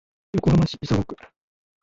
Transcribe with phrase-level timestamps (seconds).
[0.35, 1.15] 横浜市磯子区